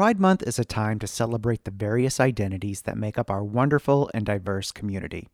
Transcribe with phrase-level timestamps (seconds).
[0.00, 4.10] Pride Month is a time to celebrate the various identities that make up our wonderful
[4.14, 5.28] and diverse community.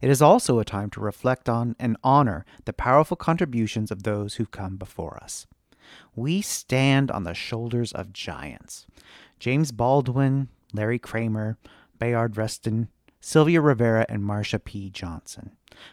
[0.00, 4.36] It is also a time to reflect on and honor the powerful contributions of those
[4.36, 5.46] who've come before us.
[6.16, 8.86] We stand on the shoulders of giants
[9.38, 11.58] James Baldwin, Larry Kramer,
[11.98, 12.88] Bayard Rustin,
[13.20, 14.88] Sylvia Rivera, and Marsha P.
[14.88, 15.50] Johnson.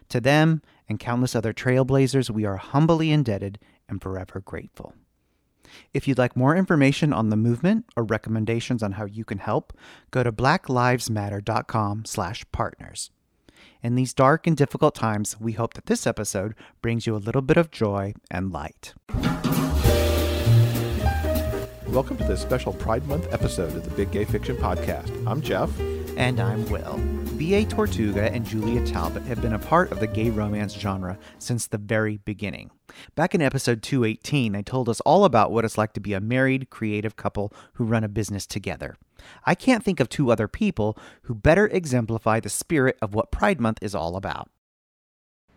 [0.08, 3.60] To them and countless other trailblazers, we are humbly indebted
[3.90, 4.94] and forever grateful.
[5.94, 9.74] If you'd like more information on the movement or recommendations on how you can help,
[10.12, 13.12] go to blacklivesmatter.com/partners.
[13.82, 17.42] In these dark and difficult times, we hope that this episode brings you a little
[17.42, 18.94] bit of joy and light.
[21.88, 25.12] Welcome to this special Pride Month episode of the Big Gay Fiction Podcast.
[25.28, 25.70] I'm Jeff.
[26.18, 26.98] And I'm Will.
[27.38, 27.66] B.A.
[27.66, 31.78] Tortuga and Julia Talbot have been a part of the gay romance genre since the
[31.78, 32.72] very beginning.
[33.16, 36.22] Back in episode 218, they told us all about what it's like to be a
[36.22, 38.96] married, creative couple who run a business together.
[39.46, 43.60] I can't think of two other people who better exemplify the spirit of what Pride
[43.60, 44.50] Month is all about.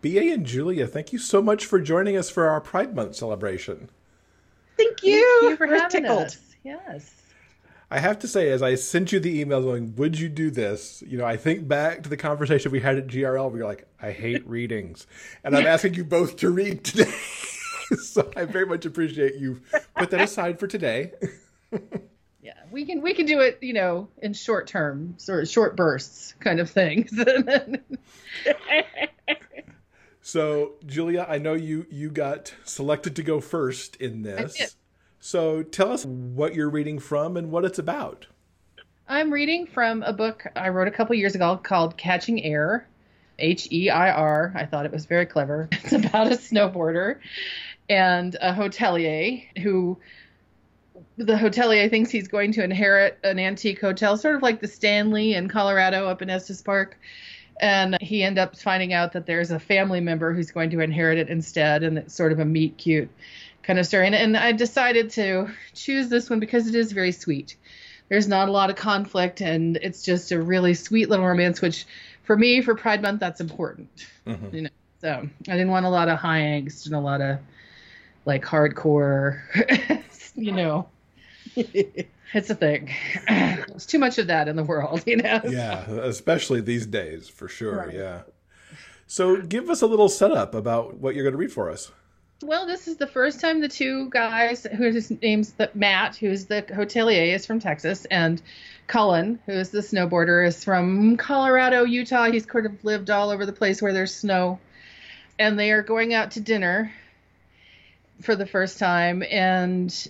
[0.01, 0.31] B.A.
[0.33, 3.89] and Julia, thank you so much for joining us for our Pride Month celebration.
[4.75, 5.39] Thank you.
[5.41, 6.23] Thank you for We're having tickled.
[6.23, 6.39] us.
[6.63, 7.15] Yes.
[7.91, 11.03] I have to say, as I sent you the email going, would you do this?
[11.07, 13.51] You know, I think back to the conversation we had at GRL.
[13.51, 15.07] We were like, I hate readings.
[15.43, 17.11] And I'm asking you both to read today.
[18.01, 19.61] so I very much appreciate you
[19.95, 21.13] put that aside for today.
[22.41, 25.75] Yeah, we can we can do it, you know, in short term, sort of short
[25.75, 27.11] bursts kind of things.
[30.21, 34.75] So, Julia, I know you you got selected to go first in this.
[35.19, 38.27] So, tell us what you're reading from and what it's about.
[39.07, 42.87] I'm reading from a book I wrote a couple years ago called Catching Air,
[43.37, 44.53] H E I R.
[44.55, 45.67] I thought it was very clever.
[45.83, 47.17] It's about a snowboarder
[47.89, 49.97] and a hotelier who
[51.17, 55.33] the hotelier thinks he's going to inherit an antique hotel, sort of like the Stanley
[55.33, 56.97] in Colorado up in Estes Park.
[57.59, 61.17] And he ends up finding out that there's a family member who's going to inherit
[61.17, 63.09] it instead, and it's sort of a meet cute
[63.63, 64.05] kind of story.
[64.07, 67.57] And, and I decided to choose this one because it is very sweet.
[68.07, 71.85] There's not a lot of conflict, and it's just a really sweet little romance, which
[72.23, 73.89] for me, for Pride Month, that's important.
[74.25, 74.53] Mhm.
[74.53, 74.69] You know,
[75.01, 77.39] so I didn't want a lot of high angst and a lot of
[78.25, 79.41] like hardcore,
[80.35, 80.87] you know.
[82.33, 82.89] it's a thing.
[83.27, 85.41] There's too much of that in the world, you know.
[85.47, 87.77] Yeah, especially these days, for sure.
[87.77, 87.93] Right.
[87.93, 88.21] Yeah.
[89.07, 91.91] So, give us a little setup about what you're going to read for us.
[92.41, 96.61] Well, this is the first time the two guys, whose name's the, Matt, who's the
[96.61, 98.41] hotelier, is from Texas, and
[98.87, 102.31] Cullen, who is the snowboarder, is from Colorado, Utah.
[102.31, 104.59] He's kind of lived all over the place where there's snow,
[105.37, 106.93] and they are going out to dinner
[108.21, 110.07] for the first time, and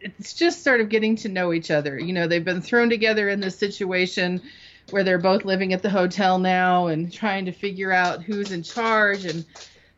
[0.00, 1.98] it's just sort of getting to know each other.
[1.98, 4.42] You know, they've been thrown together in this situation
[4.90, 8.62] where they're both living at the hotel now and trying to figure out who's in
[8.62, 9.44] charge and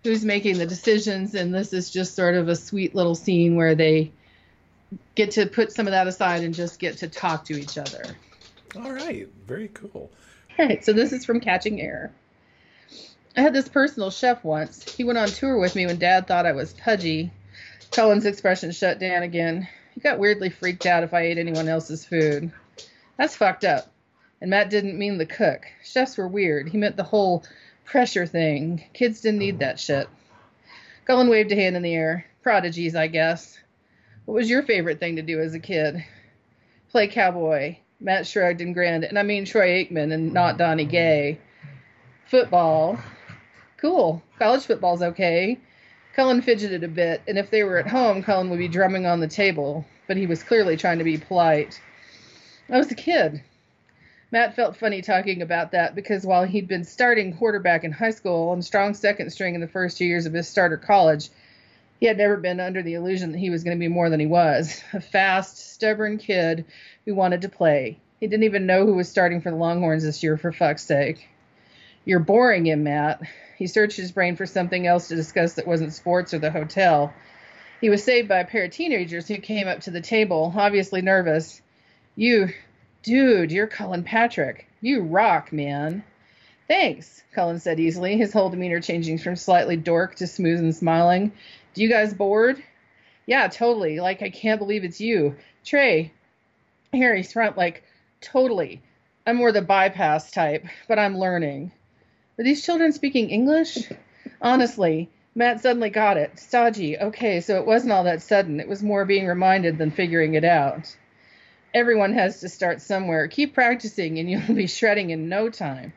[0.02, 1.34] who's making the decisions.
[1.34, 4.12] And this is just sort of a sweet little scene where they
[5.14, 8.16] get to put some of that aside and just get to talk to each other.
[8.76, 9.28] All right.
[9.46, 10.10] Very cool.
[10.58, 10.84] all right.
[10.84, 12.12] So this is from catching air.
[13.36, 14.90] I had this personal chef once.
[14.90, 17.30] He went on tour with me when dad thought i was pudgy.
[17.90, 22.04] Cullen's expression shut down again he got weirdly freaked out if i ate anyone else's
[22.04, 22.52] food
[23.16, 23.92] that's fucked up
[24.40, 27.42] and matt didn't mean the cook chefs were weird he meant the whole
[27.84, 30.08] pressure thing kids didn't need that shit
[31.08, 32.26] Cullen waved a hand in the air.
[32.42, 33.58] Prodigies, I guess.
[34.26, 36.04] What was your favorite thing to do as a kid?
[36.90, 37.78] Play cowboy.
[37.98, 39.04] Matt shrugged and grinned.
[39.04, 41.40] And I mean Troy Aikman and not Donnie Gay.
[42.26, 42.98] Football.
[43.78, 44.22] Cool.
[44.38, 45.58] College football's okay.
[46.18, 49.20] Cullen fidgeted a bit, and if they were at home, Cullen would be drumming on
[49.20, 51.80] the table, but he was clearly trying to be polite.
[52.68, 53.40] I was a kid.
[54.32, 58.52] Matt felt funny talking about that because while he'd been starting quarterback in high school
[58.52, 61.30] and strong second string in the first two years of his starter college,
[62.00, 64.18] he had never been under the illusion that he was going to be more than
[64.18, 66.64] he was a fast, stubborn kid
[67.04, 67.96] who wanted to play.
[68.18, 71.28] He didn't even know who was starting for the Longhorns this year, for fuck's sake.
[72.08, 73.20] You're boring him, Matt.
[73.58, 77.12] He searched his brain for something else to discuss that wasn't sports or the hotel.
[77.82, 81.02] He was saved by a pair of teenagers who came up to the table, obviously
[81.02, 81.60] nervous.
[82.16, 82.48] You,
[83.02, 84.66] dude, you're Cullen Patrick.
[84.80, 86.02] You rock, man.
[86.66, 91.32] Thanks, Cullen said easily, his whole demeanor changing from slightly dork to smooth and smiling.
[91.74, 92.56] Do you guys bored?
[93.26, 94.00] Yeah, totally.
[94.00, 95.36] Like, I can't believe it's you.
[95.62, 96.14] Trey,
[96.90, 97.82] Harry's front, like,
[98.22, 98.80] totally.
[99.26, 101.72] I'm more the bypass type, but I'm learning.
[102.38, 103.78] Are these children speaking English?
[104.40, 106.38] Honestly, Matt suddenly got it.
[106.38, 106.96] Stodgy.
[106.96, 108.60] Okay, so it wasn't all that sudden.
[108.60, 110.96] It was more being reminded than figuring it out.
[111.74, 113.26] Everyone has to start somewhere.
[113.26, 115.92] Keep practicing and you'll be shredding in no time.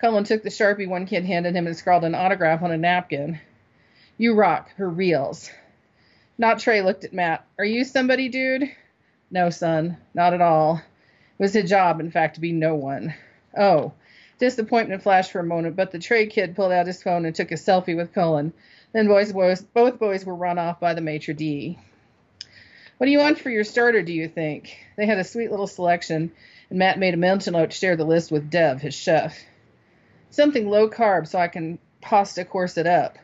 [0.00, 3.38] Cullen took the Sharpie one kid handed him and scrawled an autograph on a napkin.
[4.16, 5.50] You rock, Her reels.
[6.38, 7.44] Not Trey looked at Matt.
[7.58, 8.70] Are you somebody, dude?
[9.30, 10.76] No, son, not at all.
[10.76, 13.14] It was his job, in fact, to be no one.
[13.56, 13.92] Oh.
[14.42, 17.52] Disappointment flashed for a moment, but the Trey kid pulled out his phone and took
[17.52, 18.52] a selfie with Cullen.
[18.92, 21.78] Then boys, boys, both boys were run off by the maitre d'.
[22.98, 24.76] What do you want for your starter, do you think?
[24.96, 26.32] They had a sweet little selection,
[26.70, 29.38] and Matt made a mental note to share the list with Dev, his chef.
[30.30, 33.18] Something low carb so I can pasta course it up.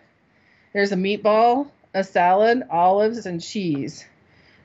[0.73, 4.05] There's a meatball, a salad, olives, and cheese.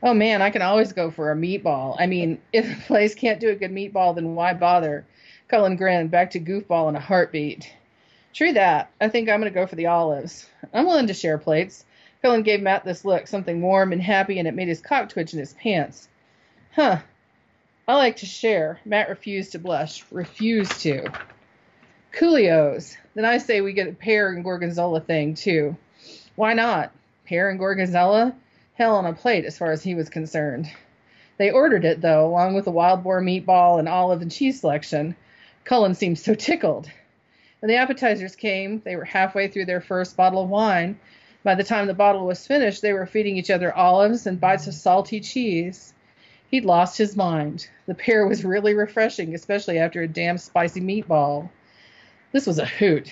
[0.04, 1.96] Oh man, I can always go for a meatball.
[1.98, 5.08] I mean, if a place can't do a good meatball, then why bother?
[5.54, 7.72] Cullen grinned, back to goofball in a heartbeat.
[8.34, 8.90] True that.
[9.00, 10.50] I think I'm going to go for the olives.
[10.74, 11.86] I'm willing to share plates.
[12.24, 15.32] Cullen gave Matt this look, something warm and happy, and it made his cock twitch
[15.32, 16.10] in his pants.
[16.72, 16.98] Huh.
[17.88, 18.80] I like to share.
[18.84, 20.04] Matt refused to blush.
[20.10, 21.12] Refused to.
[22.14, 22.98] Coolios.
[23.14, 25.78] Then I say we get a pear and gorgonzola thing, too.
[26.36, 26.92] Why not?
[27.28, 28.36] Pear and gorgonzola?
[28.74, 30.68] Hell on a plate, as far as he was concerned.
[31.38, 35.16] They ordered it, though, along with a wild boar meatball and olive and cheese selection.
[35.66, 36.90] Cullen seemed so tickled.
[37.60, 41.00] When the appetizers came, they were halfway through their first bottle of wine.
[41.44, 44.68] By the time the bottle was finished, they were feeding each other olives and bites
[44.68, 45.94] of salty cheese.
[46.52, 47.68] He'd lost his mind.
[47.86, 51.50] The pear was really refreshing, especially after a damn spicy meatball.
[52.32, 53.12] This was a hoot.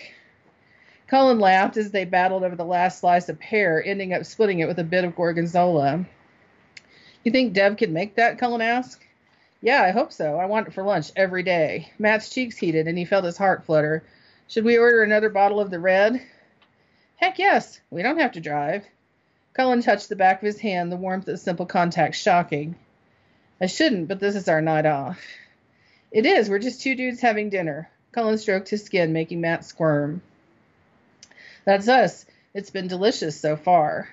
[1.07, 4.68] Cullen laughed as they battled over the last slice of pear, ending up splitting it
[4.68, 6.06] with a bit of gorgonzola.
[7.24, 8.38] You think Dev could make that?
[8.38, 9.04] Cullen asked.
[9.62, 10.38] Yeah, I hope so.
[10.38, 11.92] I want it for lunch every day.
[12.00, 14.04] Matt's cheeks heated and he felt his heart flutter.
[14.48, 16.22] Should we order another bottle of the red?
[17.16, 17.80] Heck yes.
[17.92, 18.84] We don't have to drive.
[19.54, 22.75] Cullen touched the back of his hand, the warmth of simple contact shocking.
[23.62, 25.22] I shouldn't, but this is our night off.
[26.12, 26.50] It is.
[26.50, 27.90] We're just two dudes having dinner.
[28.12, 30.22] Cullen stroked his skin, making Matt squirm.
[31.64, 32.25] That's us.
[32.54, 34.10] It's been delicious so far.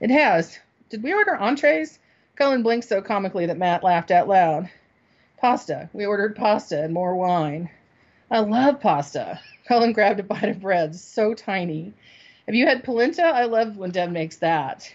[0.00, 0.58] It has.
[0.88, 1.99] Did we order entrees?
[2.40, 4.70] Cullen blinked so comically that Matt laughed out loud.
[5.36, 5.90] Pasta.
[5.92, 7.68] We ordered pasta and more wine.
[8.30, 9.38] I love pasta.
[9.68, 11.92] Cullen grabbed a bite of bread, so tiny.
[12.46, 13.24] Have you had polenta?
[13.24, 14.90] I love when Dev makes that.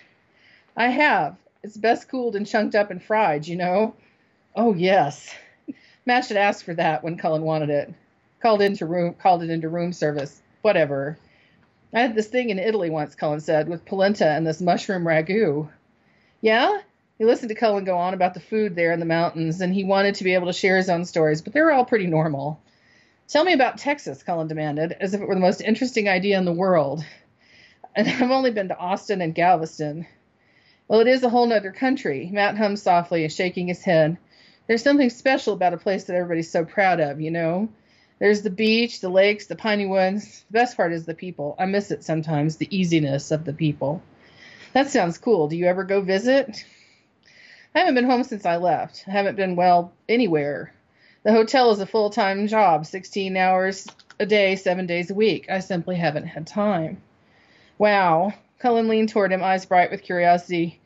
[0.75, 1.35] I have.
[1.61, 3.93] It's best cooled and chunked up and fried, you know?
[4.55, 5.31] Oh, yes.
[6.07, 7.93] Matt should ask for that when Cullen wanted it.
[8.41, 10.41] Called into room called it into room service.
[10.63, 11.19] Whatever.
[11.93, 15.69] I had this thing in Italy once, Cullen said, with polenta and this mushroom ragu.
[16.41, 16.79] Yeah?
[17.17, 19.85] He listened to Cullen go on about the food there in the mountains, and he
[19.85, 22.61] wanted to be able to share his own stories, but they were all pretty normal.
[23.27, 26.45] Tell me about Texas, Cullen demanded, as if it were the most interesting idea in
[26.45, 27.03] the world.
[27.95, 30.05] And I've only been to Austin and Galveston.
[30.89, 32.29] Well, it is a whole nother country.
[32.31, 34.17] Matt hummed softly, shaking his head.
[34.67, 37.69] There's something special about a place that everybody's so proud of, you know?
[38.19, 40.43] There's the beach, the lakes, the piney woods.
[40.49, 41.55] The best part is the people.
[41.57, 44.01] I miss it sometimes, the easiness of the people.
[44.73, 45.47] That sounds cool.
[45.47, 46.65] Do you ever go visit?
[47.75, 49.03] I haven't been home since I left.
[49.05, 50.73] I haven't been, well, anywhere.
[51.23, 53.85] The hotel is a full time job, 16 hours
[54.17, 55.49] a day, seven days a week.
[55.49, 57.01] I simply haven't had time.
[57.77, 58.33] Wow.
[58.59, 60.79] Cullen leaned toward him, eyes bright with curiosity.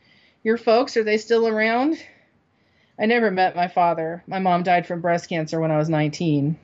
[0.44, 2.04] Your folks, are they still around?
[2.98, 4.24] I never met my father.
[4.26, 6.58] My mom died from breast cancer when I was 19.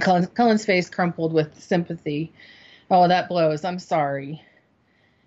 [0.00, 2.32] Cullen, Cullen's face crumpled with sympathy.
[2.88, 3.64] Oh, that blows.
[3.64, 4.40] I'm sorry.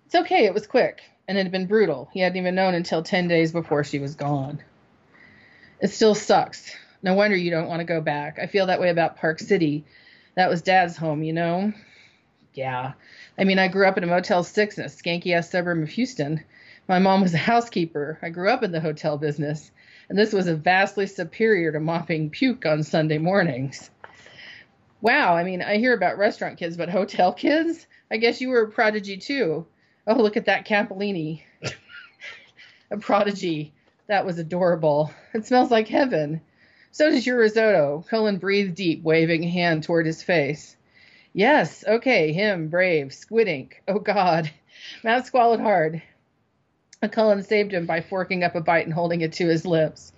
[0.05, 0.45] It's okay.
[0.45, 2.09] It was quick, and it had been brutal.
[2.13, 4.61] He hadn't even known until 10 days before she was gone.
[5.81, 6.75] It still sucks.
[7.01, 8.39] No wonder you don't want to go back.
[8.41, 9.85] I feel that way about Park City.
[10.35, 11.73] That was Dad's home, you know?
[12.53, 12.93] Yeah.
[13.37, 15.89] I mean, I grew up in a Motel 6 in a skanky ass suburb of
[15.89, 16.43] Houston.
[16.87, 18.17] My mom was a housekeeper.
[18.21, 19.71] I grew up in the hotel business,
[20.07, 23.89] and this was a vastly superior to mopping puke on Sunday mornings.
[25.01, 27.85] Wow, I mean, I hear about restaurant kids, but hotel kids?
[28.09, 29.65] I guess you were a prodigy too.
[30.07, 31.41] Oh, look at that capellini.
[32.91, 33.73] a prodigy.
[34.07, 35.11] That was adorable.
[35.33, 36.41] It smells like heaven.
[36.91, 38.05] So does your risotto.
[38.09, 40.77] Cullen breathed deep, waving a hand toward his face.
[41.33, 43.81] Yes, okay, him, brave, squid ink.
[43.87, 44.51] Oh, God.
[45.03, 46.01] Matt swallowed hard.
[47.11, 50.13] Cullen saved him by forking up a bite and holding it to his lips.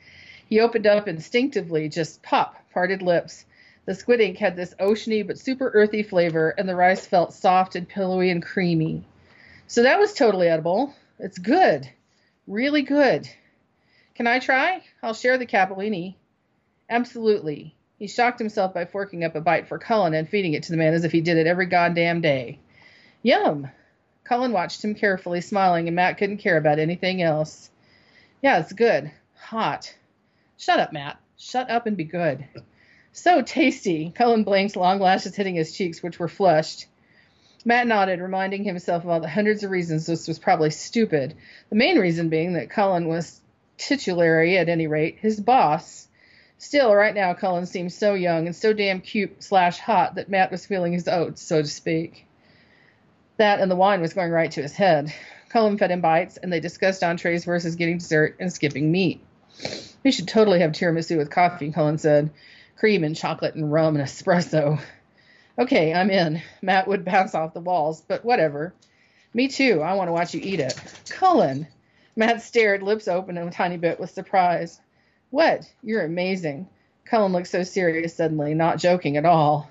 [0.49, 3.45] He opened up instinctively, just pop, parted lips.
[3.85, 7.75] The squid ink had this oceany but super earthy flavor, and the rice felt soft
[7.75, 9.03] and pillowy and creamy.
[9.67, 10.93] So that was totally edible.
[11.19, 11.89] It's good.
[12.47, 13.29] Really good.
[14.15, 14.81] Can I try?
[15.03, 16.15] I'll share the capellini.
[16.89, 17.75] Absolutely.
[17.99, 20.77] He shocked himself by forking up a bite for Cullen and feeding it to the
[20.77, 22.59] man as if he did it every goddamn day.
[23.23, 23.69] Yum.
[24.23, 27.69] Cullen watched him carefully, smiling, and Matt couldn't care about anything else.
[28.41, 29.11] Yeah, it's good.
[29.35, 29.93] Hot.
[30.57, 31.19] Shut up, Matt.
[31.37, 32.45] Shut up and be good.
[33.11, 34.11] So tasty.
[34.15, 36.87] Cullen blinked, long lashes hitting his cheeks, which were flushed.
[37.67, 41.35] Matt nodded, reminding himself of all the hundreds of reasons this was probably stupid.
[41.69, 43.41] The main reason being that Cullen was
[43.77, 46.07] titulary, at any rate, his boss.
[46.57, 50.49] Still, right now, Cullen seemed so young and so damn cute slash hot that Matt
[50.49, 52.25] was feeling his oats, so to speak.
[53.35, 55.13] That and the wine was going right to his head.
[55.49, 59.19] Cullen fed him bites, and they discussed entrees versus getting dessert and skipping meat.
[60.05, 62.29] We should totally have tiramisu with coffee, Cullen said.
[62.77, 64.79] Cream and chocolate and rum and espresso.
[65.59, 66.41] Okay, I'm in.
[66.61, 68.73] Matt would bounce off the walls, but whatever.
[69.33, 69.81] Me too.
[69.81, 70.79] I want to watch you eat it.
[71.09, 71.67] Cullen.
[72.15, 74.79] Matt stared, lips open a tiny bit with surprise.
[75.29, 75.67] What?
[75.81, 76.67] You're amazing.
[77.05, 79.69] Cullen looked so serious suddenly, not joking at all.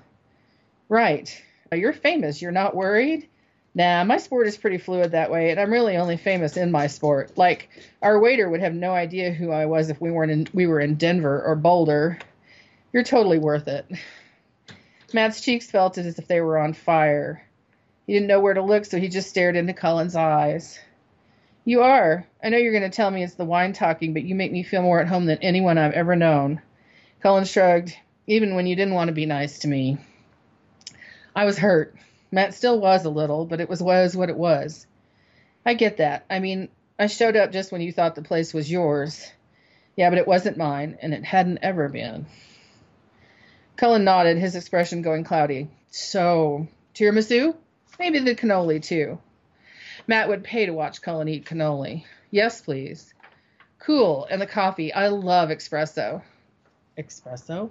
[0.89, 1.41] Right.
[1.71, 2.41] You're famous.
[2.41, 3.27] You're not worried?
[3.75, 6.87] Nah, my sport is pretty fluid that way, and I'm really only famous in my
[6.87, 7.37] sport.
[7.37, 7.69] Like,
[8.01, 10.79] our waiter would have no idea who I was if we weren't in, we were
[10.79, 12.17] in Denver or Boulder.
[12.91, 13.85] You're totally worth it.
[15.13, 17.43] Matt's cheeks felt as if they were on fire.
[18.05, 20.79] He didn't know where to look, so he just stared into Cullen's eyes.
[21.63, 22.25] You are.
[22.43, 24.63] I know you're going to tell me it's the wine talking, but you make me
[24.63, 26.61] feel more at home than anyone I've ever known.
[27.21, 27.93] Cullen shrugged,
[28.25, 29.97] even when you didn't want to be nice to me.
[31.35, 31.95] I was hurt.
[32.31, 34.87] Matt still was a little, but it was was what it was.
[35.65, 36.25] I get that.
[36.29, 39.29] I mean, I showed up just when you thought the place was yours.
[39.95, 42.25] Yeah, but it wasn't mine, and it hadn't ever been.
[43.77, 45.69] Cullen nodded, his expression going cloudy.
[45.91, 47.55] So, tiramisu?
[47.99, 49.19] Maybe the cannoli, too.
[50.07, 52.03] Matt would pay to watch Cullen eat cannoli.
[52.31, 53.13] Yes, please.
[53.79, 54.91] Cool, and the coffee.
[54.91, 56.23] I love espresso.
[56.97, 57.69] Espresso?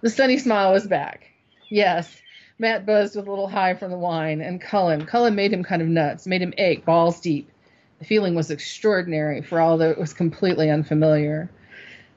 [0.00, 1.28] The sunny smile was back.
[1.68, 2.22] Yes,
[2.58, 5.04] Matt buzzed with a little high from the wine, and Cullen.
[5.04, 7.50] Cullen made him kind of nuts, made him ache balls deep.
[7.98, 11.50] The feeling was extraordinary, for although it was completely unfamiliar.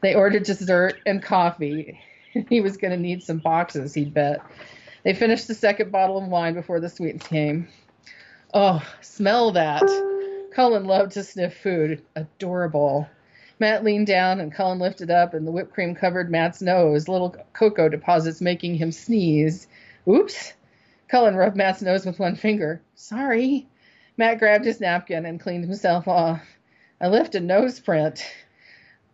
[0.02, 2.00] They ordered dessert and coffee.
[2.50, 4.42] he was going to need some boxes, he'd bet.
[5.04, 7.68] They finished the second bottle of wine before the sweets came.
[8.54, 9.84] Oh, smell that.
[10.54, 12.04] Cullen loved to sniff food.
[12.16, 13.10] Adorable.
[13.60, 17.36] Matt leaned down and Cullen lifted up, and the whipped cream covered Matt's nose, little
[17.54, 19.68] cocoa deposits making him sneeze.
[20.08, 20.54] Oops.
[21.08, 22.82] Cullen rubbed Matt's nose with one finger.
[22.96, 23.68] Sorry.
[24.18, 26.42] Matt grabbed his napkin and cleaned himself off.
[27.00, 28.24] I left a nose print.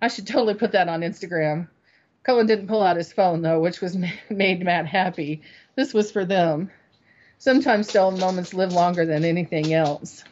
[0.01, 1.67] I should totally put that on Instagram.
[2.27, 3.97] Cullen didn't pull out his phone, though, which was
[4.29, 5.43] made Matt happy.
[5.75, 6.69] This was for them.
[7.37, 10.25] Sometimes stolen moments live longer than anything else.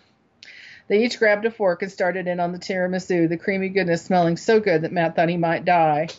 [0.90, 4.36] They each grabbed a fork and started in on the tiramisu, the creamy goodness smelling
[4.36, 6.10] so good that Matt thought he might die.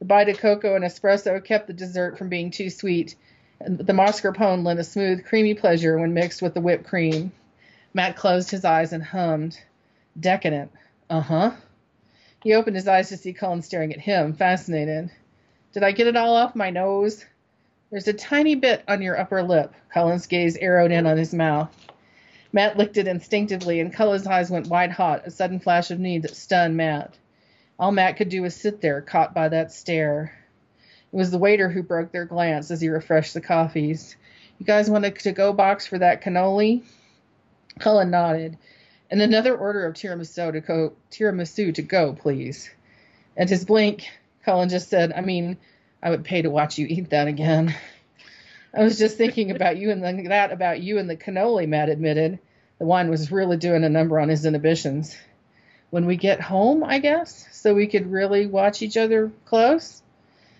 [0.00, 3.14] The bite of cocoa and espresso kept the dessert from being too sweet,
[3.60, 7.30] and the mascarpone lent a smooth, creamy pleasure when mixed with the whipped cream.
[7.94, 9.56] Matt closed his eyes and hummed.
[10.18, 10.72] Decadent.
[11.08, 11.52] Uh huh.
[12.42, 15.10] He opened his eyes to see Cullen staring at him, fascinated.
[15.72, 17.24] Did I get it all off my nose?
[17.90, 19.74] There's a tiny bit on your upper lip.
[19.90, 21.70] Cullen's gaze arrowed in on his mouth.
[22.52, 26.22] Matt licked it instinctively, and Cullen's eyes went wide hot, a sudden flash of need
[26.22, 27.16] that stunned Matt.
[27.78, 30.34] All Matt could do was sit there, caught by that stare.
[31.12, 34.16] It was the waiter who broke their glance as he refreshed the coffees.
[34.58, 36.82] You guys want a to-go box for that cannoli?
[37.78, 38.58] Cullen nodded.
[39.12, 42.70] And another order of tiramisu to go, tiramisu to go, please.
[43.36, 44.08] And his blink,
[44.42, 45.58] Cullen just said, I mean,
[46.02, 47.74] I would pay to watch you eat that again.
[48.74, 51.90] I was just thinking about you and the, that about you and the cannoli, Matt
[51.90, 52.38] admitted.
[52.78, 55.14] The wine was really doing a number on his inhibitions.
[55.90, 60.00] When we get home, I guess, so we could really watch each other close?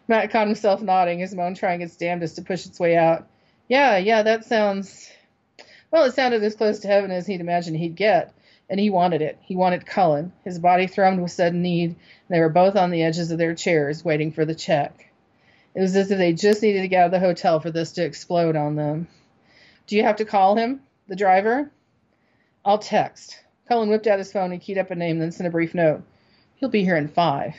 [0.09, 3.27] Matt caught himself nodding, his moan trying its damnedest to push its way out.
[3.67, 5.11] Yeah, yeah, that sounds.
[5.91, 8.35] Well, it sounded as close to heaven as he'd imagined he'd get,
[8.73, 9.39] and he wanted it.
[9.43, 10.33] He wanted Cullen.
[10.45, 11.99] His body thrummed with sudden need, and
[12.31, 15.13] they were both on the edges of their chairs, waiting for the check.
[15.75, 17.93] It was as if they just needed to get out of the hotel for this
[17.93, 19.09] to explode on them.
[19.87, 20.81] Do you have to call him?
[21.07, 21.71] The driver?
[22.65, 23.39] I'll text.
[23.69, 26.03] Cullen whipped out his phone and keyed up a name, then sent a brief note.
[26.57, 27.55] He'll be here in five.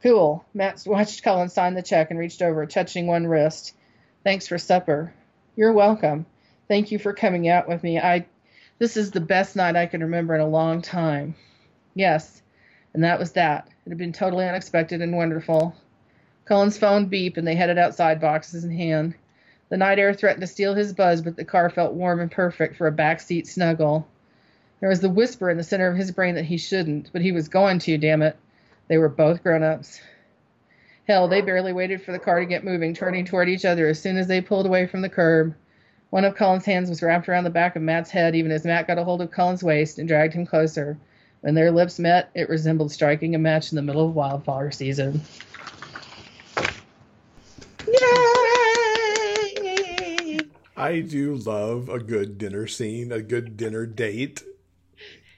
[0.00, 0.44] Cool.
[0.54, 3.74] Matt watched Cullen sign the check and reached over, touching one wrist.
[4.22, 5.12] Thanks for supper.
[5.56, 6.24] You're welcome.
[6.68, 7.98] Thank you for coming out with me.
[7.98, 8.26] I
[8.78, 11.34] this is the best night I can remember in a long time.
[11.94, 12.42] Yes.
[12.94, 13.68] And that was that.
[13.84, 15.74] It had been totally unexpected and wonderful.
[16.44, 19.14] Cullen's phone beeped and they headed outside, boxes in hand.
[19.68, 22.76] The night air threatened to steal his buzz, but the car felt warm and perfect
[22.76, 24.06] for a backseat snuggle.
[24.80, 27.32] There was the whisper in the center of his brain that he shouldn't, but he
[27.32, 28.36] was going to, damn it.
[28.88, 30.00] They were both grown ups.
[31.08, 34.00] Hell, they barely waited for the car to get moving, turning toward each other as
[34.00, 35.54] soon as they pulled away from the curb.
[36.16, 38.86] One of Cullen's hands was wrapped around the back of Matt's head, even as Matt
[38.86, 40.96] got a hold of Cullen's waist and dragged him closer.
[41.42, 45.20] When their lips met, it resembled striking a match in the middle of wildfire season.
[47.86, 47.98] Yay!
[50.74, 54.42] I do love a good dinner scene, a good dinner date.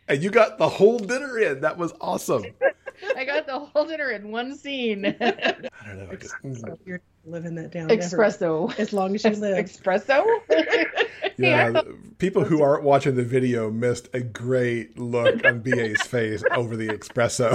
[0.07, 1.63] And you got the whole dinner in.
[1.63, 2.45] That was awesome.
[3.17, 5.17] I got the whole dinner in one scene.
[5.89, 6.51] I don't know.
[6.51, 7.87] I So you're living that down.
[7.87, 8.79] never- Espresso.
[8.79, 9.65] As long as you live.
[9.65, 10.25] Espresso?
[11.39, 16.43] yeah, the- people who aren't watching the video missed a great look on BA's face
[16.55, 17.51] over the espresso.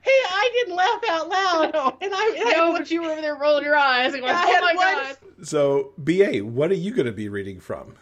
[0.00, 1.96] Hey, I didn't laugh out loud.
[2.02, 4.12] And I, and I no, but you were over there rolling your eyes.
[4.12, 5.16] Like, I oh had my one- god.
[5.46, 7.94] So, BA, what are you going to be reading from?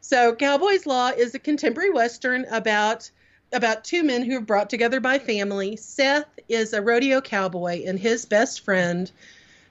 [0.00, 3.10] So, Cowboy's Law is a contemporary western about
[3.54, 5.76] about two men who are brought together by family.
[5.76, 9.10] Seth is a rodeo cowboy, and his best friend,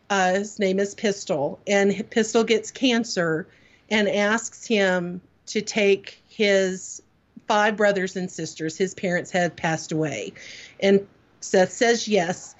[0.09, 3.47] uh, his name is Pistol, and Pistol gets cancer,
[3.91, 7.01] and asks him to take his
[7.47, 8.77] five brothers and sisters.
[8.77, 10.33] His parents had passed away,
[10.79, 11.05] and
[11.41, 12.55] Seth says yes,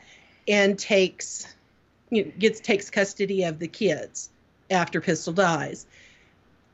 [0.48, 1.48] and takes
[2.10, 4.30] you know, gets takes custody of the kids
[4.70, 5.86] after Pistol dies.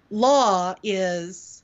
[0.09, 1.63] Law is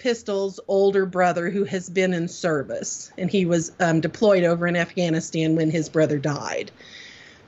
[0.00, 4.74] Pistol's older brother who has been in service, and he was um, deployed over in
[4.74, 6.70] Afghanistan when his brother died.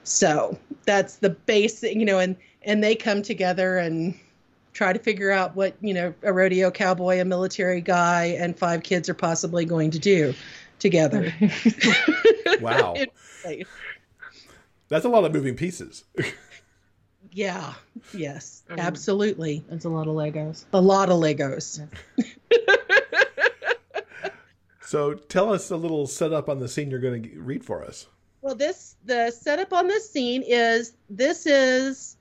[0.05, 4.15] So that's the basic, you know, and and they come together and
[4.75, 8.83] try to figure out what you know a rodeo cowboy, a military guy, and five
[8.83, 10.35] kids are possibly going to do
[10.79, 11.35] together.
[12.61, 12.95] Wow.
[14.89, 16.05] That's a lot of moving pieces.
[17.33, 17.75] yeah.
[18.15, 18.63] Yes.
[18.71, 19.65] Um, Absolutely.
[19.71, 20.65] It's a lot of Legos.
[20.73, 21.87] A lot of Legos.
[24.93, 28.09] So, tell us a little setup on the scene you're going to read for us.
[28.43, 32.19] Well, this the setup on this scene is this is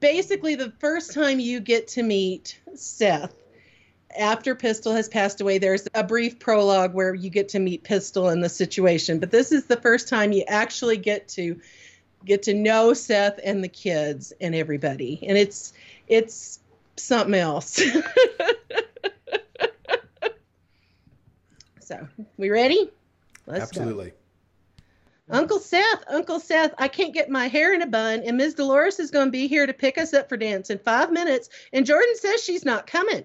[0.00, 3.34] basically the first time you get to meet Seth.
[4.18, 8.28] After Pistol has passed away, there's a brief prologue where you get to meet Pistol
[8.28, 11.58] and the situation, but this is the first time you actually get to
[12.24, 15.20] get to know Seth and the kids and everybody.
[15.26, 15.72] And it's
[16.08, 16.60] it's
[16.96, 17.80] something else.
[21.80, 22.90] so, we ready?
[23.46, 23.80] Let's go.
[23.80, 24.12] Absolutely.
[25.28, 28.54] Uncle Seth, Uncle Seth, I can't get my hair in a bun, and Ms.
[28.54, 31.48] Dolores is going to be here to pick us up for dance in five minutes,
[31.72, 33.24] and Jordan says she's not coming.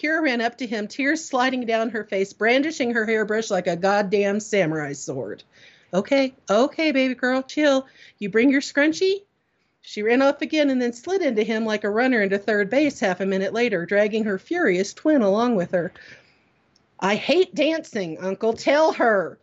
[0.00, 3.76] Kira ran up to him, tears sliding down her face, brandishing her hairbrush like a
[3.76, 5.42] goddamn samurai sword.
[5.92, 7.86] Okay, okay, baby girl, chill.
[8.18, 9.22] You bring your scrunchie?
[9.82, 12.98] She ran off again and then slid into him like a runner into third base
[12.98, 15.92] half a minute later, dragging her furious twin along with her.
[16.98, 18.54] I hate dancing, Uncle.
[18.54, 19.38] Tell her.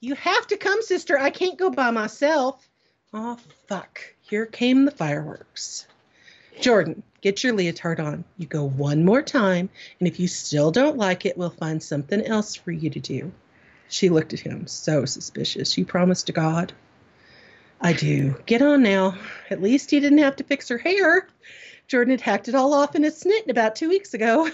[0.00, 1.18] You have to come, sister.
[1.18, 2.68] I can't go by myself.
[3.12, 3.38] Oh,
[3.68, 4.00] fuck.
[4.20, 5.86] Here came the fireworks.
[6.60, 8.24] Jordan, get your leotard on.
[8.36, 12.20] You go one more time, and if you still don't like it, we'll find something
[12.22, 13.32] else for you to do.
[13.88, 15.76] She looked at him, so suspicious.
[15.78, 16.72] You promise to God?
[17.80, 18.36] I do.
[18.46, 19.16] Get on now.
[19.50, 21.28] At least he didn't have to fix her hair.
[21.86, 24.50] Jordan had hacked it all off in a snit about two weeks ago.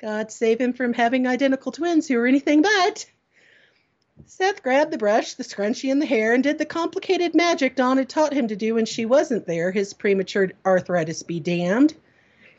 [0.00, 3.06] God save him from having identical twins who are anything but.
[4.26, 7.96] Seth grabbed the brush, the scrunchie, and the hair and did the complicated magic Dawn
[7.96, 11.94] had taught him to do when she wasn't there, his premature arthritis be damned.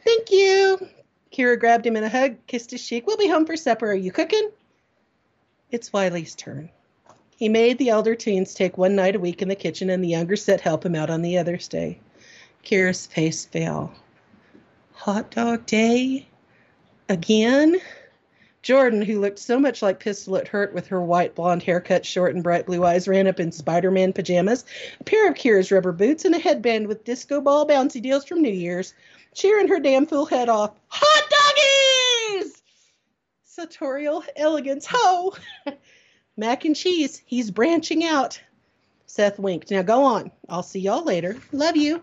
[0.04, 0.88] Thank you.
[1.32, 3.06] Kira grabbed him in a hug, kissed his cheek.
[3.06, 3.92] We'll be home for supper.
[3.92, 4.50] Are you cooking?
[5.72, 6.70] It's Wiley's turn.
[7.38, 10.10] He made the elder teens take one night a week in the kitchen and the
[10.10, 12.00] younger set help him out on the others day.
[12.64, 13.94] Kira's face fell.
[14.94, 16.28] Hot dog day?
[17.08, 17.78] Again?
[18.62, 22.36] Jordan, who looked so much like Pistol at Hurt with her white blonde haircut, short
[22.36, 24.66] and bright blue eyes, ran up in Spider Man pajamas,
[25.00, 28.42] a pair of Kira's rubber boots, and a headband with disco ball bouncy deals from
[28.42, 28.94] New Year's,
[29.34, 30.74] cheering her damn fool head off.
[30.90, 31.30] Hot
[32.36, 32.59] doggies!
[33.60, 35.36] Sartorial elegance, ho!
[36.38, 38.40] Mac and cheese, he's branching out.
[39.06, 39.70] Seth winked.
[39.70, 40.32] Now go on.
[40.48, 41.36] I'll see y'all later.
[41.52, 42.02] Love you.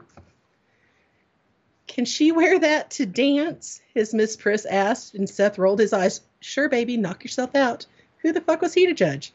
[1.87, 3.81] Can she wear that to dance?
[3.95, 6.21] His Miss Priss asked, and Seth rolled his eyes.
[6.41, 7.87] Sure, baby, knock yourself out.
[8.19, 9.33] Who the fuck was he to judge?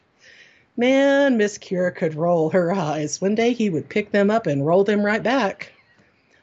[0.76, 3.20] Man, Miss Kira could roll her eyes.
[3.20, 5.72] One day he would pick them up and roll them right back.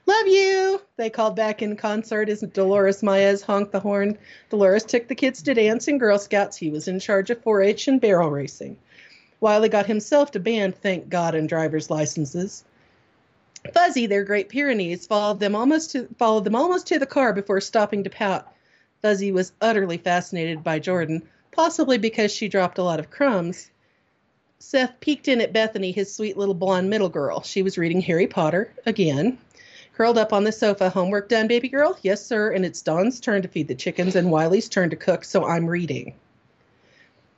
[0.10, 4.18] Love you, they called back in concert as Dolores Maez honked the horn.
[4.50, 6.58] Dolores took the kids to dance and Girl Scouts.
[6.58, 8.76] He was in charge of 4 H and barrel racing.
[9.40, 12.64] Wiley got himself to band, thank God, and driver's licenses.
[13.72, 17.62] Fuzzy, their Great Pyrenees, followed them almost to followed them almost to the car before
[17.62, 18.52] stopping to pout.
[19.04, 23.70] Fuzzy was utterly fascinated by Jordan, possibly because she dropped a lot of crumbs.
[24.58, 27.44] Seth peeked in at Bethany, his sweet little blonde middle girl.
[27.44, 29.38] She was reading Harry Potter again.
[30.00, 32.00] Curled up on the sofa, homework done, baby girl?
[32.04, 32.54] Yes, sir.
[32.54, 35.68] And it's Dawn's turn to feed the chickens and Wiley's turn to cook, so I'm
[35.68, 36.14] reading.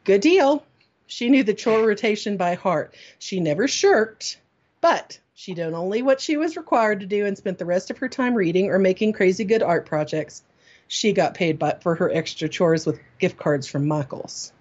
[0.03, 0.63] Good deal.
[1.07, 2.93] She knew the chore rotation by heart.
[3.17, 4.39] She never shirked,
[4.79, 7.97] but she did only what she was required to do and spent the rest of
[7.97, 10.43] her time reading or making crazy good art projects.
[10.87, 14.53] She got paid by, for her extra chores with gift cards from Michaels.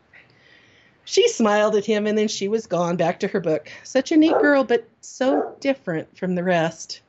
[1.05, 3.71] She smiled at him and then she was gone back to her book.
[3.85, 7.03] Such a neat girl, but so different from the rest.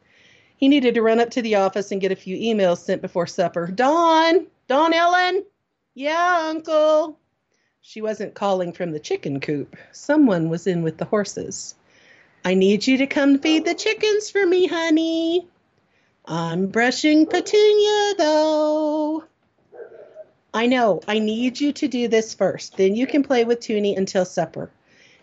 [0.62, 3.26] He needed to run up to the office and get a few emails sent before
[3.26, 3.65] supper.
[3.65, 4.45] Dawn!
[4.67, 5.43] Dawn Ellen?
[5.95, 7.17] Yeah, Uncle.
[7.82, 9.76] She wasn't calling from the chicken coop.
[9.91, 11.74] Someone was in with the horses.
[12.45, 15.47] I need you to come feed the chickens for me, honey.
[16.26, 19.24] I'm brushing Petunia, though.
[20.54, 21.02] I know.
[21.08, 22.78] I need you to do this first.
[22.78, 24.69] Then you can play with Toonie until supper.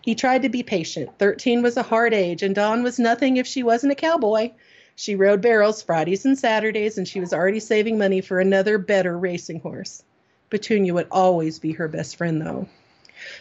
[0.01, 1.17] He tried to be patient.
[1.17, 4.51] Thirteen was a hard age, and Dawn was nothing if she wasn't a cowboy.
[4.99, 9.17] She rode barrels Fridays and Saturdays, and she was already saving money for another better
[9.17, 10.03] racing horse.
[10.49, 12.67] Petunia would always be her best friend, though.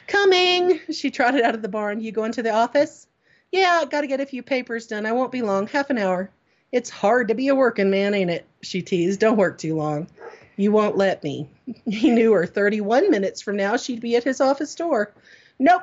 [0.06, 0.78] Coming!
[0.92, 2.00] She trotted out of the barn.
[2.00, 3.08] You going to the office?
[3.50, 5.04] Yeah, got to get a few papers done.
[5.04, 5.66] I won't be long.
[5.66, 6.30] Half an hour.
[6.70, 8.46] It's hard to be a working man, ain't it?
[8.62, 9.18] She teased.
[9.18, 10.06] Don't work too long.
[10.54, 11.48] You won't let me.
[11.86, 15.12] He knew her 31 minutes from now she'd be at his office door.
[15.58, 15.82] Nope.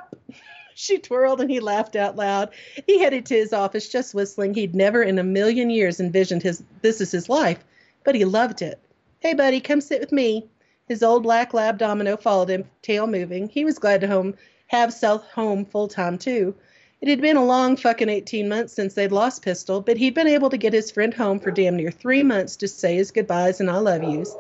[0.77, 2.49] She twirled and he laughed out loud.
[2.85, 4.53] He headed to his office just whistling.
[4.53, 7.63] He'd never in a million years envisioned his this is his life,
[8.03, 8.77] but he loved it.
[9.21, 10.49] Hey buddy, come sit with me.
[10.85, 13.47] His old black lab domino followed him, tail moving.
[13.47, 14.35] He was glad to home
[14.67, 16.53] have Seth home full time too.
[16.99, 20.27] It had been a long fucking 18 months since they'd lost Pistol, but he'd been
[20.27, 23.61] able to get his friend home for damn near three months to say his goodbyes
[23.61, 24.35] and I love yous.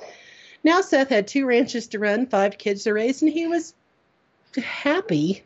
[0.65, 3.73] Now Seth had two ranches to run, five kids to raise, and he was
[4.57, 5.41] happy.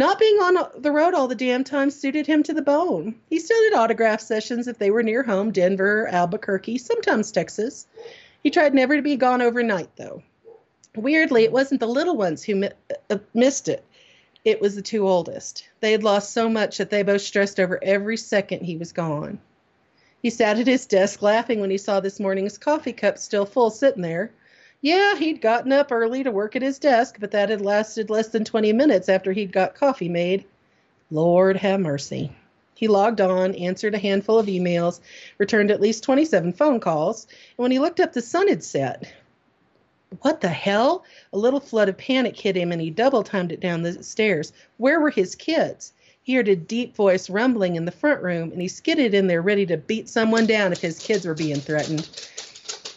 [0.00, 3.16] Not being on the road all the damn time suited him to the bone.
[3.28, 7.86] He still did autograph sessions if they were near home, Denver, Albuquerque, sometimes Texas.
[8.42, 10.22] He tried never to be gone overnight, though.
[10.96, 12.70] Weirdly, it wasn't the little ones who mi-
[13.10, 13.84] uh, missed it.
[14.42, 15.68] It was the two oldest.
[15.80, 19.38] They had lost so much that they both stressed over every second he was gone.
[20.22, 23.68] He sat at his desk laughing when he saw this morning's coffee cup still full
[23.68, 24.32] sitting there.
[24.82, 28.28] Yeah, he'd gotten up early to work at his desk, but that had lasted less
[28.28, 30.46] than 20 minutes after he'd got coffee made.
[31.10, 32.32] Lord have mercy.
[32.74, 35.00] He logged on, answered a handful of emails,
[35.36, 39.12] returned at least 27 phone calls, and when he looked up, the sun had set.
[40.22, 41.04] What the hell?
[41.34, 44.52] A little flood of panic hit him and he double timed it down the stairs.
[44.78, 45.92] Where were his kids?
[46.22, 49.42] He heard a deep voice rumbling in the front room and he skidded in there
[49.42, 52.08] ready to beat someone down if his kids were being threatened.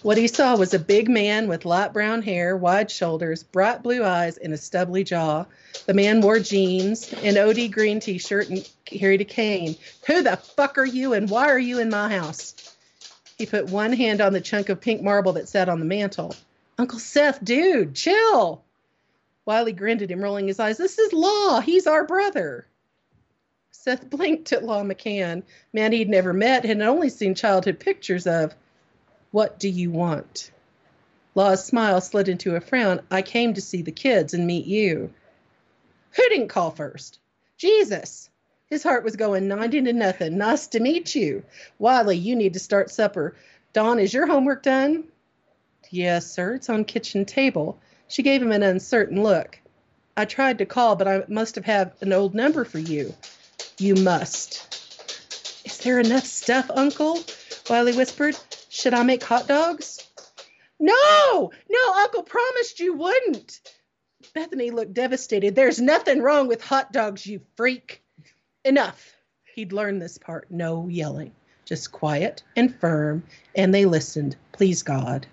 [0.03, 4.03] What he saw was a big man with light brown hair, wide shoulders, bright blue
[4.03, 5.45] eyes, and a stubbly jaw.
[5.85, 9.77] The man wore jeans, an OD green t shirt, and carried a cane.
[10.07, 12.75] Who the fuck are you and why are you in my house?
[13.37, 16.35] He put one hand on the chunk of pink marble that sat on the mantel.
[16.77, 18.61] Uncle Seth, dude, chill.
[19.45, 20.77] Wiley grinned at him, rolling his eyes.
[20.77, 21.61] This is Law.
[21.61, 22.65] He's our brother.
[23.71, 28.27] Seth blinked at Law McCann, man he'd never met and had only seen childhood pictures
[28.27, 28.53] of.
[29.34, 30.52] What do you want?
[31.34, 33.02] Law's smile slid into a frown.
[33.10, 35.12] I came to see the kids and meet you.
[36.12, 37.17] Who didn't call first?
[37.58, 38.30] Jesus.
[38.67, 40.38] His heart was going 90 to nothing.
[40.38, 41.43] Nice to meet you.
[41.80, 43.36] Wiley, you need to start supper.
[43.74, 45.06] Dawn, is your homework done?
[45.89, 46.54] Yes, sir.
[46.54, 47.80] It's on kitchen table.
[48.10, 49.60] She gave him an uncertain look.
[50.15, 53.15] I tried to call, but I must have had an old number for you.
[53.80, 55.65] You must.
[55.65, 57.17] Is there enough stuff, Uncle?
[57.67, 58.38] Wiley whispered.
[58.73, 60.03] Should I make hot dogs?
[60.79, 63.62] No, no, Uncle promised you wouldn't.
[64.33, 65.53] Bethany looked devastated.
[65.53, 68.01] There's nothing wrong with hot dogs, you freak.
[68.65, 69.15] Enough.
[69.53, 70.49] He'd learned this part.
[70.49, 71.33] No yelling,
[71.65, 73.23] just quiet and firm.
[73.55, 74.38] And they listened.
[74.53, 75.27] Please, God.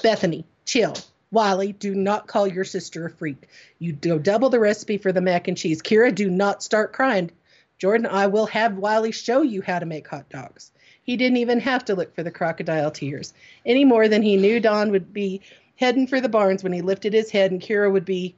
[0.00, 0.94] Bethany, chill.
[1.32, 3.48] Wiley, do not call your sister a freak.
[3.80, 5.82] You go double the recipe for the mac and cheese.
[5.82, 7.32] Kira, do not start crying.
[7.76, 10.70] Jordan, I will have Wiley show you how to make hot dogs.
[11.04, 14.58] He didn't even have to look for the crocodile tears any more than he knew
[14.58, 15.40] Dawn would be
[15.76, 18.34] heading for the barns when he lifted his head and Kira would be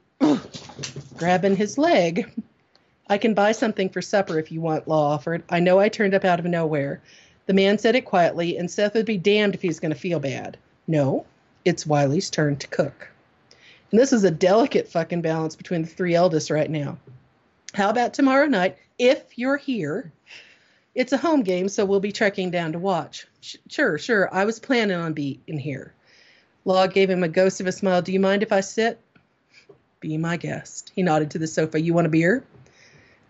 [1.17, 2.29] grabbing his leg.
[3.09, 5.43] I can buy something for supper if you want, Law offered.
[5.49, 7.01] I know I turned up out of nowhere.
[7.45, 10.19] The man said it quietly, and Seth would be damned if he's going to feel
[10.19, 10.57] bad.
[10.87, 11.25] No,
[11.63, 13.09] it's Wiley's turn to cook.
[13.91, 16.97] And this is a delicate fucking balance between the three eldest right now.
[17.73, 20.11] How about tomorrow night, if you're here?
[20.97, 23.27] It's a home game, so we'll be trekking down to watch.
[23.69, 24.33] Sure, sure.
[24.33, 25.93] I was planning on being here.
[26.65, 28.01] Law gave him a ghost of a smile.
[28.01, 28.99] Do you mind if I sit?
[29.99, 30.91] Be my guest.
[30.95, 31.79] He nodded to the sofa.
[31.79, 32.43] You want a beer?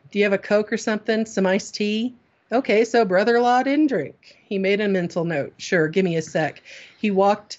[0.09, 1.25] Do you have a Coke or something?
[1.25, 2.15] Some iced tea?
[2.53, 4.37] Okay, so brother in law didn't drink.
[4.45, 5.53] He made a mental note.
[5.57, 6.63] Sure, give me a sec.
[6.97, 7.57] He walked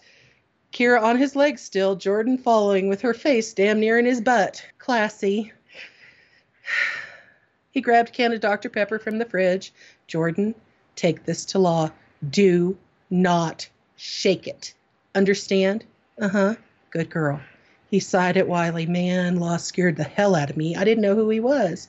[0.73, 4.65] Kira on his legs still, Jordan following with her face damn near in his butt.
[4.79, 5.53] Classy.
[7.71, 8.71] He grabbed a can of Dr.
[8.71, 9.73] Pepper from the fridge.
[10.09, 10.55] Jordan,
[10.97, 11.91] take this to law.
[12.29, 12.77] Do
[13.11, 14.75] not shake it.
[15.15, 15.85] Understand?
[16.21, 16.55] Uh huh.
[16.91, 17.41] Good girl.
[17.91, 18.87] He sighed at Wiley.
[18.87, 20.77] Man, Law scared the hell out of me.
[20.77, 21.89] I didn't know who he was.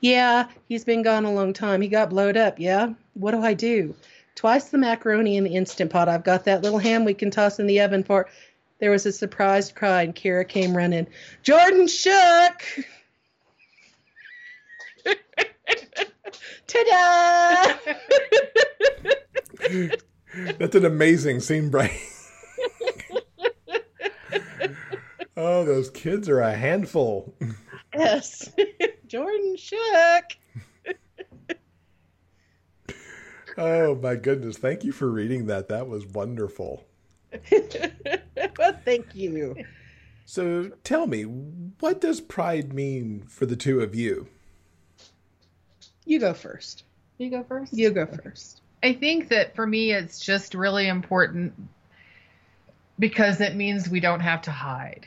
[0.00, 1.82] Yeah, he's been gone a long time.
[1.82, 2.94] He got blowed up, yeah?
[3.14, 3.94] What do I do?
[4.34, 6.08] Twice the macaroni in the Instant Pot.
[6.08, 8.28] I've got that little ham we can toss in the oven for.
[8.78, 11.06] There was a surprised cry, and Kara came running.
[11.42, 12.62] Jordan shook!
[16.66, 17.90] Ta da!
[20.58, 21.88] That's an amazing scene, BA.
[25.36, 27.34] oh, those kids are a handful.
[27.94, 28.50] yes.
[29.06, 30.24] Jordan shook.
[33.58, 34.56] oh, my goodness.
[34.56, 35.68] Thank you for reading that.
[35.68, 36.84] That was wonderful.
[38.58, 39.56] well, thank you.
[40.24, 44.28] So tell me, what does pride mean for the two of you?
[46.10, 46.82] You go first.
[47.18, 47.72] You go first.
[47.72, 48.62] You go first.
[48.82, 51.52] I think that for me, it's just really important
[52.98, 55.06] because it means we don't have to hide.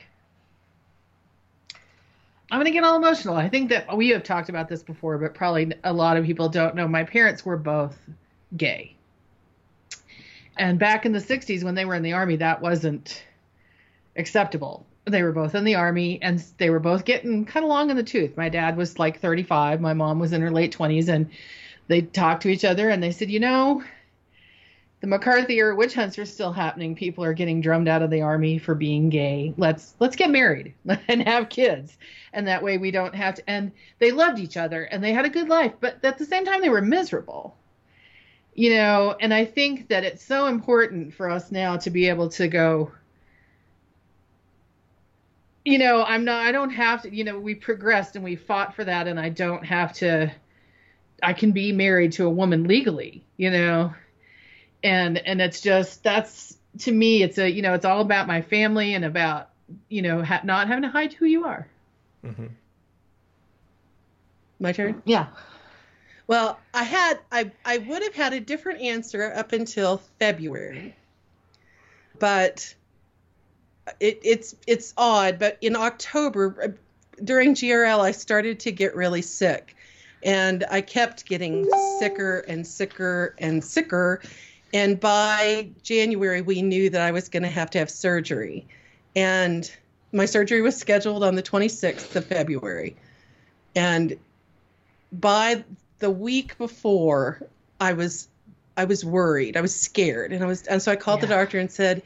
[2.49, 3.35] I'm going to get all emotional.
[3.35, 6.47] I think that we have talked about this before, but probably a lot of people
[6.47, 6.87] don't know.
[6.87, 7.97] My parents were both
[8.55, 8.95] gay.
[10.55, 13.25] And back in the 60s, when they were in the army, that wasn't
[14.15, 14.85] acceptable.
[15.05, 17.97] They were both in the army and they were both getting kind of long in
[17.97, 18.37] the tooth.
[18.37, 21.29] My dad was like 35, my mom was in her late 20s, and
[21.87, 23.83] they talked to each other and they said, you know,
[25.03, 26.95] the McCarthy era witch hunts are still happening.
[26.95, 29.53] People are getting drummed out of the army for being gay.
[29.57, 30.73] Let's let's get married
[31.09, 31.97] and have kids,
[32.31, 33.43] and that way we don't have to.
[33.49, 36.45] And they loved each other and they had a good life, but at the same
[36.45, 37.57] time they were miserable.
[38.55, 42.29] You know, and I think that it's so important for us now to be able
[42.29, 42.93] to go.
[45.65, 46.45] You know, I'm not.
[46.45, 47.15] I don't have to.
[47.15, 50.31] You know, we progressed and we fought for that, and I don't have to.
[51.21, 53.23] I can be married to a woman legally.
[53.37, 53.93] You know,
[54.83, 58.41] and and it's just that's to me it's a you know it's all about my
[58.41, 59.49] family and about
[59.89, 61.67] you know ha- not having to hide who you are
[62.25, 62.47] Mm-hmm.
[64.59, 65.01] My turn?
[65.05, 65.27] yeah
[66.27, 70.95] Well, I had I I would have had a different answer up until February.
[72.19, 72.75] But
[73.99, 79.21] it, it's it's odd, but in October uh, during GRL I started to get really
[79.21, 79.75] sick.
[80.23, 81.69] And I kept getting
[81.99, 84.21] sicker and sicker and sicker.
[84.73, 88.65] And by January, we knew that I was going to have to have surgery.
[89.17, 89.69] And
[90.13, 92.95] my surgery was scheduled on the 26th of February.
[93.75, 94.17] And
[95.11, 95.65] by
[95.99, 97.41] the week before,
[97.79, 98.29] I was
[98.75, 99.57] I was worried.
[99.57, 100.31] I was scared.
[100.31, 102.01] And I was and so I called the doctor and said,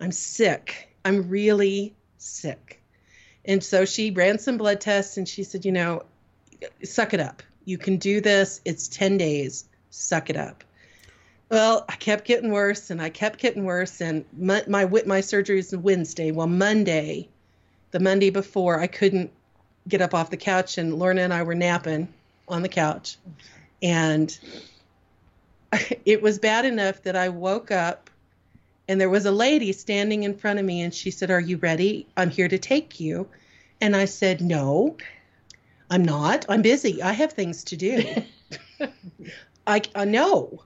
[0.00, 0.89] "I'm sick.
[1.04, 2.80] I'm really sick."
[3.44, 6.02] And so she ran some blood tests and she said, "You know,
[6.84, 7.42] suck it up.
[7.64, 8.60] You can do this.
[8.64, 9.64] It's 10 days.
[9.90, 10.64] Suck it up."
[11.50, 15.58] Well, I kept getting worse and I kept getting worse and my my, my surgery
[15.58, 16.30] is Wednesday.
[16.30, 17.28] Well, Monday,
[17.90, 19.30] the Monday before, I couldn't
[19.88, 22.12] get up off the couch and Lorna and I were napping
[22.48, 23.16] on the couch.
[23.82, 24.36] And
[26.04, 28.09] it was bad enough that I woke up
[28.90, 31.58] and there was a lady standing in front of me and she said, "Are you
[31.58, 32.08] ready?
[32.16, 33.28] I'm here to take you."
[33.80, 34.96] And I said, "No.
[35.88, 36.44] I'm not.
[36.48, 37.00] I'm busy.
[37.00, 38.02] I have things to do."
[39.66, 40.64] I, I know.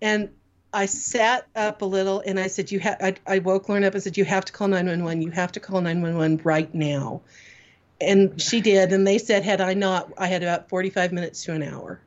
[0.00, 0.30] And
[0.72, 3.94] I sat up a little and I said, "You have." I, I woke Lorna up
[3.94, 5.20] and said, "You have to call 911.
[5.20, 7.22] You have to call 911 right now."
[8.00, 8.92] And she did.
[8.92, 11.98] And they said, had I not, I had about 45 minutes to an hour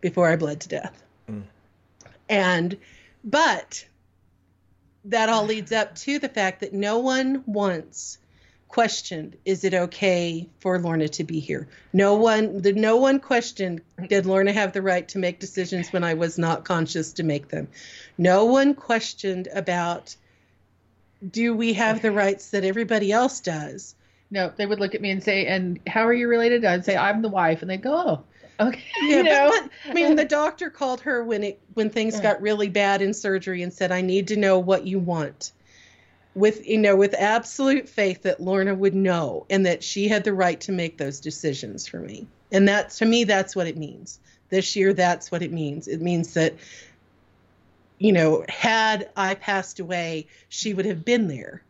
[0.00, 1.02] before I bled to death.
[1.28, 1.42] Mm.
[2.28, 2.76] And,
[3.24, 3.84] but
[5.04, 8.18] that all leads up to the fact that no one once
[8.68, 11.68] questioned, is it okay for Lorna to be here?
[11.92, 16.04] No one, the, no one questioned, did Lorna have the right to make decisions when
[16.04, 17.68] I was not conscious to make them?
[18.18, 20.14] No one questioned about,
[21.26, 23.94] do we have the rights that everybody else does?
[24.30, 26.96] no they would look at me and say and how are you related i'd say
[26.96, 28.24] i'm the wife and they'd go oh
[28.60, 32.16] okay Yeah, you but- know I mean, the doctor called her when it when things
[32.16, 32.22] Yeah.
[32.22, 35.52] got really bad in surgery and said, "I need to know what you want."
[36.34, 40.32] With you know, with absolute faith that Lorna would know and that she had the
[40.34, 42.26] right to make those decisions for me.
[42.52, 44.20] And that to me, that's what it means.
[44.50, 45.88] This year, that's what it means.
[45.88, 46.54] It means that,
[47.98, 51.62] you know, had I passed away, she would have been there.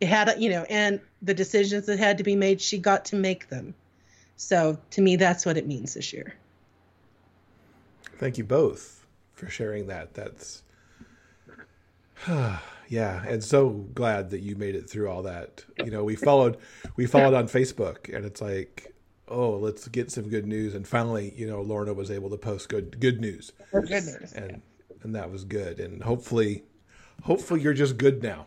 [0.00, 3.16] It had, you know, and the decisions that had to be made, she got to
[3.16, 3.74] make them.
[4.36, 6.34] So to me, that's what it means this year.
[8.18, 10.14] Thank you both for sharing that.
[10.14, 10.62] That's
[12.88, 15.64] yeah, and so glad that you made it through all that.
[15.78, 16.58] You know, we followed
[16.96, 18.94] we followed on Facebook and it's like,
[19.28, 22.68] oh, let's get some good news and finally, you know, Lorna was able to post
[22.68, 23.52] good good news.
[23.72, 24.32] Good news.
[24.34, 24.62] And
[25.02, 25.80] and that was good.
[25.80, 26.64] And hopefully
[27.22, 28.46] hopefully you're just good now.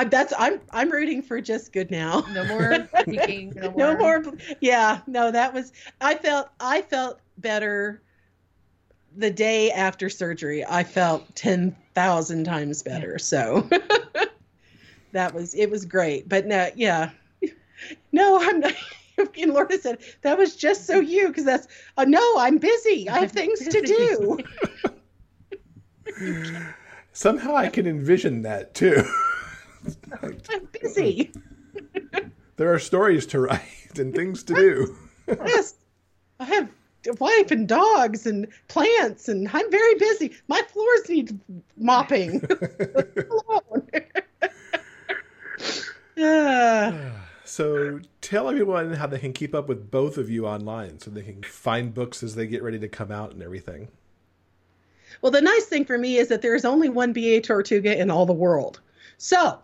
[0.00, 2.24] I, that's I'm I'm rooting for just good now.
[2.32, 3.52] No more peeking.
[3.60, 3.78] No more.
[3.78, 4.34] no more.
[4.60, 5.72] Yeah, no, that was.
[6.00, 8.00] I felt I felt better
[9.14, 10.64] the day after surgery.
[10.64, 13.18] I felt ten thousand times better.
[13.18, 13.68] So
[15.12, 16.26] that was it was great.
[16.30, 17.10] But no, yeah,
[18.12, 18.72] no, I'm not.
[19.18, 21.68] And Lorna said that was just so you because that's.
[21.98, 23.06] Uh, no, I'm busy.
[23.06, 24.38] I have things to do.
[27.12, 29.04] Somehow I can envision that too.
[30.22, 31.32] I'm busy.
[32.56, 34.96] there are stories to write and things to do.
[35.28, 35.74] yes,
[36.38, 36.68] I have
[37.08, 40.34] a wife and dogs and plants, and I'm very busy.
[40.48, 41.38] My floors need
[41.76, 42.42] mopping.
[47.50, 51.22] So tell everyone how they can keep up with both of you online so they
[51.22, 53.88] can find books as they get ready to come out and everything.
[55.20, 57.40] Well, the nice thing for me is that there's only one B.A.
[57.40, 58.80] Tortuga in all the world.
[59.18, 59.58] So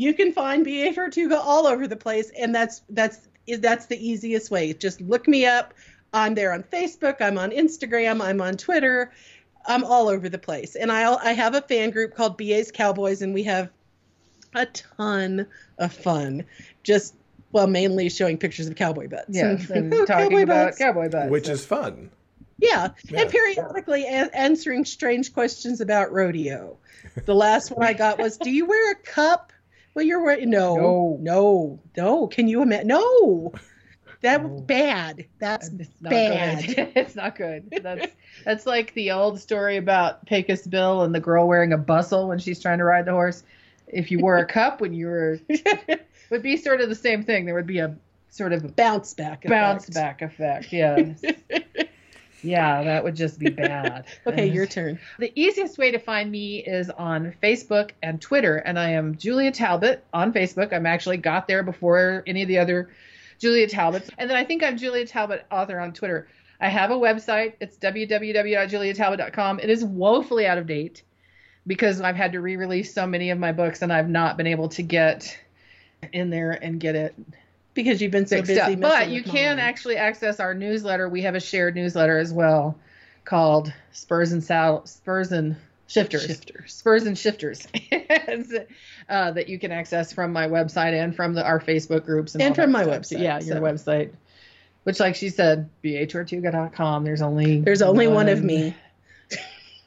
[0.00, 4.50] you can find BA Tortuga all over the place, and that's that's that's the easiest
[4.50, 4.72] way.
[4.72, 5.74] Just look me up.
[6.14, 7.20] I'm there on Facebook.
[7.20, 8.22] I'm on Instagram.
[8.22, 9.12] I'm on Twitter.
[9.66, 13.20] I'm all over the place, and I I have a fan group called BA's Cowboys,
[13.20, 13.68] and we have
[14.54, 16.46] a ton of fun.
[16.82, 17.14] Just
[17.52, 19.26] well, mainly showing pictures of cowboy butts.
[19.28, 20.78] Yeah, and talking cowboy about butts.
[20.78, 21.52] cowboy butts, which so.
[21.52, 22.10] is fun.
[22.56, 23.20] Yeah, yeah.
[23.20, 26.78] and periodically a- answering strange questions about rodeo.
[27.26, 29.52] The last one I got was, "Do you wear a cup?"
[29.94, 32.26] Well, you're wearing no, no, no, no.
[32.28, 32.88] Can you imagine?
[32.88, 33.52] No,
[34.22, 35.26] that was bad.
[35.38, 36.64] That's it's bad.
[36.94, 37.80] it's not good.
[37.82, 38.12] That's
[38.44, 42.38] that's like the old story about Pecos Bill and the girl wearing a bustle when
[42.38, 43.42] she's trying to ride the horse.
[43.88, 45.40] If you wore a cup when you were,
[46.30, 47.46] would be sort of the same thing.
[47.46, 47.96] There would be a
[48.28, 50.72] sort of bounce back, bounce back effect.
[50.72, 51.14] Yeah.
[52.42, 54.06] Yeah, that would just be bad.
[54.26, 54.98] okay, your turn.
[55.18, 59.50] The easiest way to find me is on Facebook and Twitter, and I am Julia
[59.50, 60.72] Talbot on Facebook.
[60.72, 62.90] I'm actually got there before any of the other
[63.38, 64.10] Julia Talbots.
[64.18, 66.28] And then I think I'm Julia Talbot author on Twitter.
[66.60, 67.54] I have a website.
[67.60, 69.60] It's www.juliatalbot.com.
[69.60, 71.02] It is woefully out of date
[71.66, 74.68] because I've had to re-release so many of my books and I've not been able
[74.70, 75.38] to get
[76.12, 77.14] in there and get it
[77.74, 78.60] because you've been so busy.
[78.60, 78.80] Up.
[78.80, 81.08] But you can actually access our newsletter.
[81.08, 82.76] We have a shared newsletter as well
[83.24, 85.56] called Spurs and Sal- Spurs and
[85.86, 86.26] Shifters.
[86.26, 86.72] Shifters.
[86.72, 87.66] Spurs and Shifters.
[89.08, 92.42] uh, that you can access from my website and from the, our Facebook groups and,
[92.42, 93.00] and from my stuff.
[93.00, 93.22] website.
[93.22, 93.62] Yeah, your so.
[93.62, 94.12] website.
[94.84, 97.04] Which, like she said, batortuga.com.
[97.04, 98.74] There's only there's only one, one of me.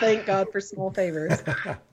[0.00, 1.42] Thank God for small favors.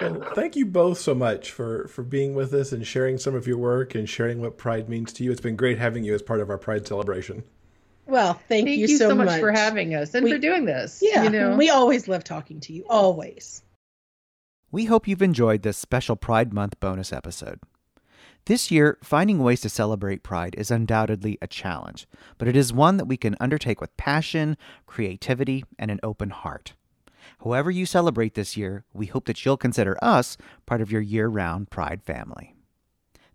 [0.00, 3.46] well, thank you both so much for for being with us and sharing some of
[3.46, 5.32] your work and sharing what Pride means to you.
[5.32, 7.44] It's been great having you as part of our Pride celebration.
[8.06, 9.26] Well, thank, thank you, you, so, so much.
[9.26, 9.40] much.
[9.40, 11.00] for having us and we, for doing this.
[11.02, 11.56] Yeah, you know?
[11.56, 12.84] we always love talking to you.
[12.88, 13.62] Always.
[14.70, 17.60] We hope you've enjoyed this special Pride Month bonus episode.
[18.46, 22.96] This year, finding ways to celebrate Pride is undoubtedly a challenge, but it is one
[22.96, 26.72] that we can undertake with passion, creativity, and an open heart.
[27.44, 31.28] However, you celebrate this year, we hope that you'll consider us part of your year
[31.28, 32.54] round Pride family.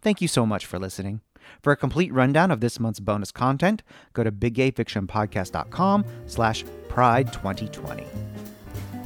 [0.02, 1.22] Thank you so much for listening.
[1.62, 8.06] For a complete rundown of this month's bonus content, go to biggayfictionpodcast.com slash pride 2020.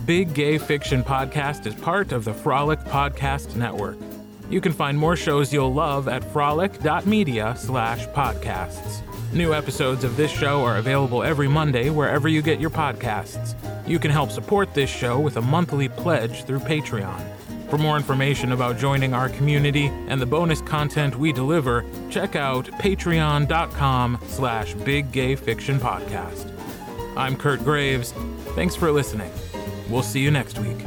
[0.05, 3.97] Big Gay Fiction Podcast is part of the Frolic Podcast Network.
[4.49, 9.01] You can find more shows you'll love at frolic.media slash podcasts.
[9.33, 13.55] New episodes of this show are available every Monday wherever you get your podcasts.
[13.87, 17.23] You can help support this show with a monthly pledge through Patreon.
[17.69, 22.65] For more information about joining our community and the bonus content we deliver, check out
[22.65, 27.15] patreon.com slash biggayfictionpodcast.
[27.15, 28.11] I'm Kurt Graves.
[28.55, 29.31] Thanks for listening.
[29.89, 30.85] We'll see you next week.